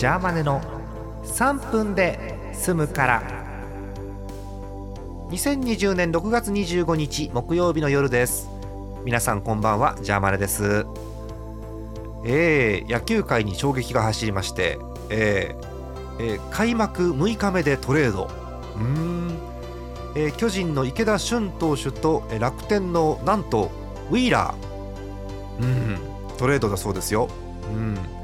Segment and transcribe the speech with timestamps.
[0.00, 0.62] ジャーマネの
[1.24, 3.22] 3分で済むから。
[5.28, 8.48] 2020年6月25日木曜日の夜です。
[9.04, 10.86] 皆さんこんばんはジャーマネです。
[12.24, 14.78] えー、野球界に衝撃が走りまして、
[15.10, 18.30] えーえー、開幕6日目でトレード。
[18.76, 19.38] うーん、
[20.16, 23.70] えー、巨人の池田俊投手と楽天のなんと
[24.10, 25.62] ウィーラー。
[25.62, 25.98] うん
[26.38, 27.28] トレードだそうですよ。
[27.70, 28.19] うん。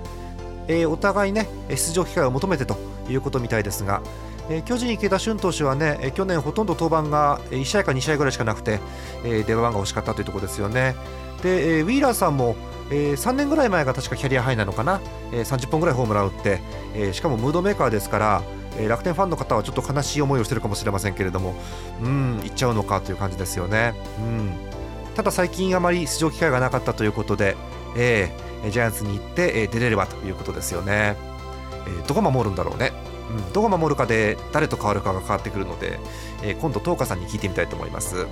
[0.69, 2.77] えー、お互いね出場機会を求めてと
[3.09, 4.02] いうことみたいですが、
[4.48, 8.80] えー、巨人、池田俊投手はね去年ほとんど登板が1試合か2試合ぐらいしかなくて、
[9.24, 10.95] えー、出番が惜しかったというところですよね。
[11.43, 12.57] で、えー、ウィーラーさんも、
[12.91, 15.01] えー、3年ぐらい前が確かキャリアハイなのかな、
[15.33, 16.60] えー、30本ぐらいホームラン打って、
[16.95, 18.43] えー、しかもムードメーカーですから、
[18.79, 21.55] え、楽天ファンの方はちょっと悲しい思いをしているかもしれませんけれども
[22.02, 23.95] うんいっちゃうのかという感じですよね。
[24.19, 24.77] うん
[25.16, 27.57] ただ最近あまり出場機会がなかったということで、
[27.96, 31.16] えー、ジャイアンツに行ってえ出れればということですよね。
[31.87, 32.93] えどこ守るんだろうね。
[33.30, 35.99] うん、どこ守るかで誰と変わるかが変わってくるので、
[36.43, 38.27] え今度、東花さんに聞いてみたいと思います。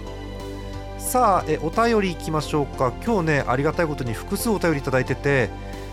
[0.99, 2.93] さあ、えお便りいきましょうか。
[3.05, 5.51] 今日ね、ありがたいことに複数お便りいただいてて、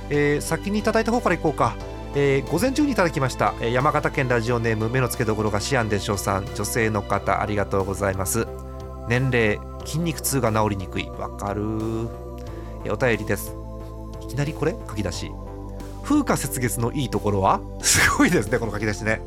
[0.09, 1.76] えー、先にいただいた方からいこうか。
[2.14, 8.48] えー、午前中にいただきました、えー、山形県ラジオネーム目の付けどころがシアンでしょうさん女性の方ありがとうございます
[9.08, 11.62] 年齢筋肉痛が治りにくいわかる、
[12.84, 13.61] えー、お便りです
[14.32, 14.76] きなりこれ？
[14.88, 15.32] 書き出し。
[16.04, 17.62] 風化雪月のいいところは？
[17.82, 19.22] すごいですねこの書き出しね、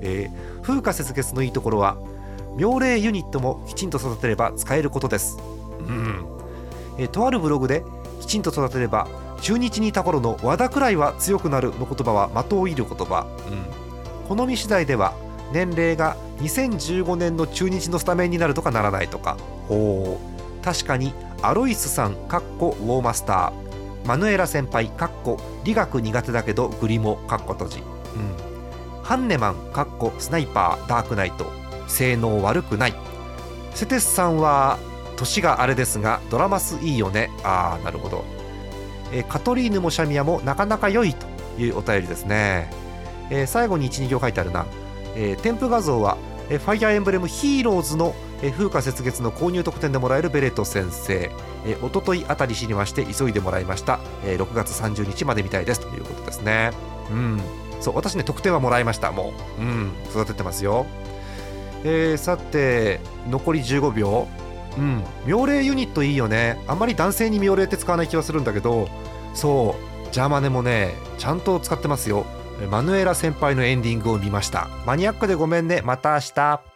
[0.00, 1.96] えー、風化雪月のいいところは？
[2.56, 5.38] 妙齢ユニットもきちんと育てれば使えることです。
[5.78, 6.24] うん、
[6.98, 7.84] えー、とあるブログで
[8.20, 9.08] きちんと育てれば
[9.42, 13.26] 中日にいた頃の和田くらいは強くなるの言葉は的を射る言葉、
[14.28, 15.12] うん、好み次第では
[15.52, 19.36] 年齢が2015年の中日のスタメンになるとかならないとか。
[19.68, 20.64] ほう。
[20.64, 21.12] 確かに
[21.42, 23.65] アロイスさんかっこウォーマスター。
[24.06, 31.46] マヌエラ先輩かっこ理学苦手だけどグリモかっこ閉じ、うん、ハンネマンかっこスナイパーダークナイト。
[31.88, 32.94] 性能悪くない。
[33.74, 34.78] セテスさんは
[35.16, 37.30] 年があれですがドラマスいいよね。
[37.42, 38.24] ああなるほど。
[39.12, 41.26] えカトリーヌもシャミアもなかなか良いと
[41.60, 42.68] いうお便りですね、
[43.30, 44.66] えー、最後に12行書いてあるな、
[45.14, 46.18] えー、添付画像は
[46.50, 51.30] えファイアーエンブレムヒーローズのえ風化雪月の購入特典でもらえるベレット先生。
[51.64, 55.80] えおとといあたり知りまして急いでもらいました、え6月30日までみたいです。
[55.80, 56.70] ということですね。
[57.10, 57.40] うん。
[57.80, 59.12] そう私ね特典はもらいました。
[59.12, 59.62] もう。
[59.62, 59.92] うん。
[60.10, 60.86] 育ててますよ。
[61.84, 64.28] えー、さて残り15秒。
[64.76, 65.04] うん。
[65.26, 66.62] 妙齢ユニットいいよね。
[66.66, 68.88] あんまり男性に妙齢って使わない気はするんだけど
[69.34, 69.76] そ
[70.10, 70.12] う。
[70.12, 72.26] ジャーマネもねちゃんと使ってますよ。
[72.70, 74.68] マヌエラ先輩のエンディングを見ました。
[74.86, 75.82] マニアックでごめんね。
[75.84, 76.75] また明日。